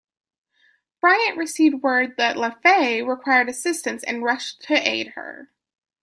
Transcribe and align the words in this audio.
"Bryant" 0.99 1.37
received 1.37 1.83
word 1.83 2.17
that 2.17 2.35
"Laffey" 2.35 3.05
required 3.07 3.49
assistance 3.49 4.03
and 4.03 4.23
rushed 4.23 4.63
to 4.63 4.73
aid 4.73 5.09
her. 5.09 5.51